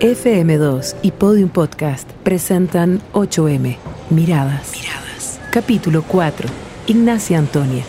[0.00, 3.78] FM2 y Podium Podcast presentan 8M,
[4.10, 4.72] Miradas.
[4.72, 5.40] Miradas.
[5.50, 6.46] Capítulo 4.
[6.86, 7.82] Ignacia Antonia.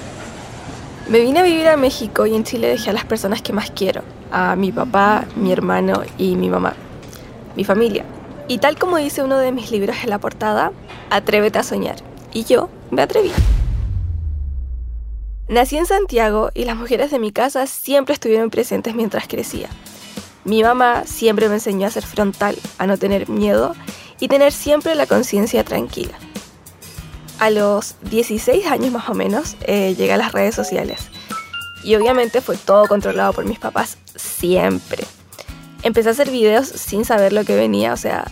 [1.09, 3.71] Me vine a vivir a México y en Chile dejé a las personas que más
[3.71, 6.75] quiero, a mi papá, mi hermano y mi mamá,
[7.57, 8.05] mi familia.
[8.47, 10.71] Y tal como dice uno de mis libros en la portada,
[11.09, 11.97] atrévete a soñar.
[12.31, 13.31] Y yo me atreví.
[15.49, 19.67] Nací en Santiago y las mujeres de mi casa siempre estuvieron presentes mientras crecía.
[20.47, 23.75] Mi mamá siempre me enseñó a ser frontal, a no tener miedo
[24.17, 26.17] y tener siempre la conciencia tranquila.
[27.37, 31.09] A los 16 años más o menos eh, llegué a las redes sociales
[31.83, 35.03] y obviamente fue todo controlado por mis papás siempre.
[35.83, 38.31] Empecé a hacer videos sin saber lo que venía, o sea,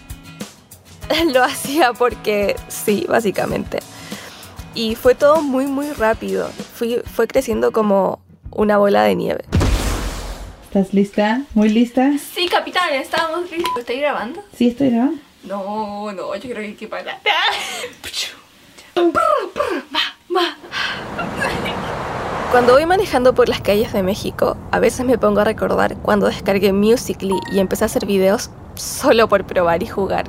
[1.34, 3.80] lo hacía porque sí, básicamente.
[4.74, 6.50] Y fue todo muy, muy rápido.
[6.76, 8.20] Fui, fue creciendo como
[8.52, 9.44] una bola de nieve.
[10.76, 11.42] ¿Estás lista?
[11.54, 12.12] ¿Muy lista?
[12.18, 13.78] Sí, capitán, estamos listos.
[13.78, 14.44] ¿Estáis grabando?
[14.58, 15.22] Sí, estoy grabando.
[15.46, 17.18] No, no, yo creo que hay que parar.
[22.52, 26.28] Cuando voy manejando por las calles de México, a veces me pongo a recordar cuando
[26.28, 30.26] descargué Musically y empecé a hacer videos solo por probar y jugar.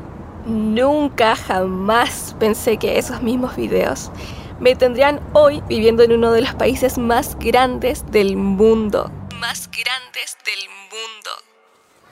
[0.47, 4.12] Nunca jamás pensé que esos mismos videos
[4.60, 9.10] me tendrían hoy viviendo en uno de los países más grandes del mundo
[9.41, 11.31] más grandes del mundo.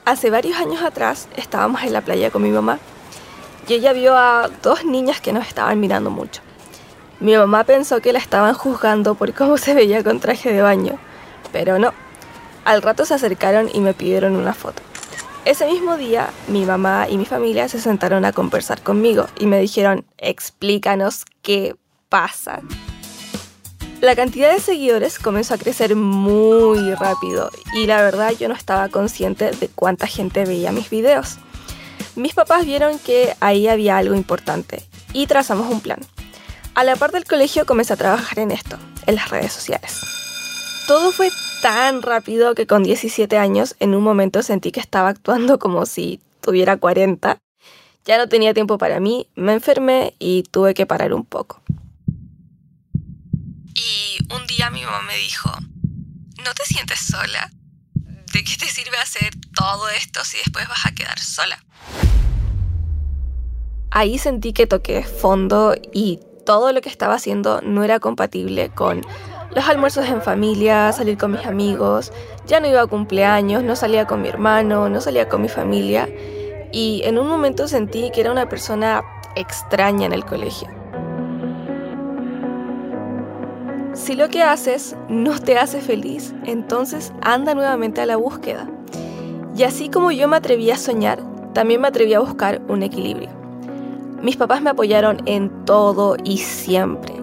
[0.05, 2.79] Hace varios años atrás estábamos en la playa con mi mamá
[3.67, 6.41] y ella vio a dos niñas que nos estaban mirando mucho.
[7.19, 10.99] Mi mamá pensó que la estaban juzgando por cómo se veía con traje de baño,
[11.51, 11.93] pero no.
[12.65, 14.81] Al rato se acercaron y me pidieron una foto.
[15.45, 19.59] Ese mismo día, mi mamá y mi familia se sentaron a conversar conmigo y me
[19.59, 21.75] dijeron, explícanos qué
[22.09, 22.61] pasa.
[24.05, 28.87] La cantidad de seguidores comenzó a crecer muy rápido y la verdad yo no estaba
[28.89, 31.39] consciente de cuánta gente veía mis videos.
[32.15, 35.97] Mis papás vieron que ahí había algo importante y trazamos un plan.
[36.75, 38.77] A la par del colegio comencé a trabajar en esto,
[39.07, 39.99] en las redes sociales.
[40.87, 41.31] Todo fue
[41.63, 46.19] tan rápido que con 17 años en un momento sentí que estaba actuando como si
[46.41, 47.39] tuviera 40.
[48.05, 51.59] Ya no tenía tiempo para mí, me enfermé y tuve que parar un poco.
[53.75, 55.51] Y un día mi mamá me dijo,
[56.43, 57.51] ¿no te sientes sola?
[57.93, 61.61] ¿De qué te sirve hacer todo esto si después vas a quedar sola?
[63.91, 69.01] Ahí sentí que toqué fondo y todo lo que estaba haciendo no era compatible con
[69.53, 72.13] los almuerzos en familia, salir con mis amigos,
[72.45, 76.07] ya no iba a cumpleaños, no salía con mi hermano, no salía con mi familia
[76.71, 79.03] y en un momento sentí que era una persona
[79.35, 80.84] extraña en el colegio.
[83.95, 88.67] Si lo que haces no te hace feliz, entonces anda nuevamente a la búsqueda.
[89.55, 91.19] Y así como yo me atreví a soñar,
[91.53, 93.29] también me atreví a buscar un equilibrio.
[94.21, 97.13] Mis papás me apoyaron en todo y siempre.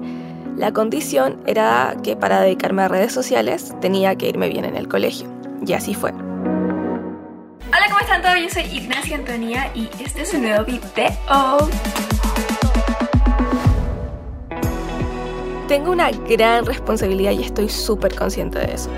[0.57, 4.89] La condición era que para dedicarme a redes sociales tenía que irme bien en el
[4.89, 5.29] colegio.
[5.67, 6.13] Y así fue.
[6.13, 8.41] Hola, ¿cómo están todos?
[8.41, 11.69] Yo soy Ignacia Antonia y este es un nuevo video.
[15.73, 18.91] Tengo una gran responsabilidad y estoy súper consciente de eso.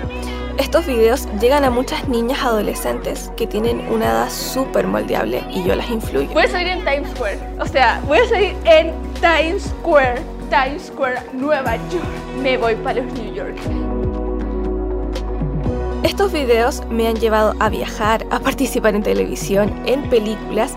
[0.57, 5.73] Estos videos llegan a muchas niñas adolescentes que tienen una edad súper moldeable y yo
[5.73, 6.27] las influyo.
[6.33, 7.39] Voy a salir en Times Square.
[7.61, 10.21] O sea, voy a salir en Times Square.
[10.49, 12.03] Times Square, Nueva York.
[12.41, 13.55] Me voy para los New York.
[16.03, 20.73] Estos videos me han llevado a viajar, a participar en televisión, en películas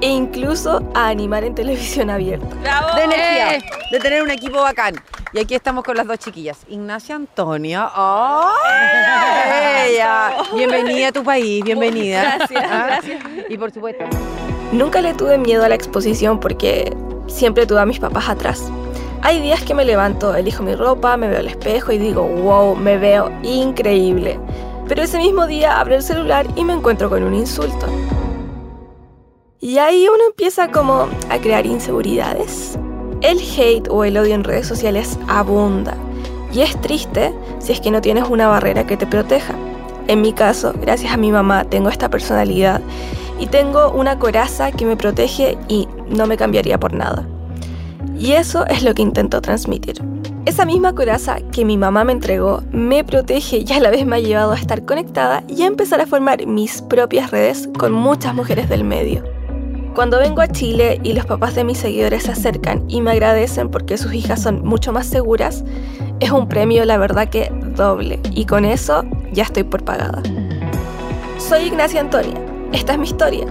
[0.00, 2.56] e incluso a animar en televisión abierta.
[2.62, 2.96] ¡Bravo!
[2.96, 3.58] De energía,
[3.90, 4.94] de tener un equipo bacán.
[5.34, 6.58] Y aquí estamos con las dos chiquillas.
[6.68, 7.90] Ignacia Antonia.
[7.96, 8.50] ¡Oh!
[9.86, 10.34] ¡Ella!
[10.54, 12.36] Bienvenida a tu país, bienvenida.
[12.36, 12.84] Gracias, ¿Ah?
[12.86, 13.24] gracias.
[13.48, 14.04] Y por supuesto.
[14.72, 16.94] Nunca le tuve miedo a la exposición porque
[17.28, 18.70] siempre tuve a mis papás atrás.
[19.22, 22.76] Hay días que me levanto, elijo mi ropa, me veo al espejo y digo, wow,
[22.76, 24.38] me veo increíble.
[24.86, 27.86] Pero ese mismo día abro el celular y me encuentro con un insulto.
[29.60, 32.76] Y ahí uno empieza como a crear inseguridades.
[33.22, 35.96] El hate o el odio en redes sociales abunda.
[36.52, 39.54] Y es triste si es que no tienes una barrera que te proteja.
[40.08, 42.80] En mi caso, gracias a mi mamá, tengo esta personalidad
[43.38, 47.26] y tengo una coraza que me protege y no me cambiaría por nada.
[48.18, 50.02] Y eso es lo que intento transmitir.
[50.44, 54.16] Esa misma coraza que mi mamá me entregó me protege y a la vez me
[54.16, 58.34] ha llevado a estar conectada y a empezar a formar mis propias redes con muchas
[58.34, 59.22] mujeres del medio.
[59.94, 63.70] Cuando vengo a Chile y los papás de mis seguidores se acercan y me agradecen
[63.70, 65.64] porque sus hijas son mucho más seguras,
[66.20, 70.22] es un premio la verdad que doble y con eso ya estoy por pagada.
[71.38, 72.40] Soy Ignacia Antonia,
[72.72, 73.46] esta es mi historia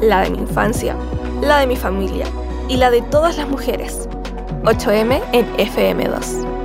[0.00, 0.96] la de mi infancia,
[1.40, 2.26] la de mi familia
[2.68, 4.08] y la de todas las mujeres.
[4.64, 6.63] 8M en FM2.